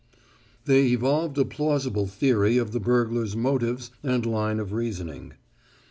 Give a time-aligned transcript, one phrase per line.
[0.65, 5.33] They evolved a plausible theory of the burglar's motives and line of reasoning.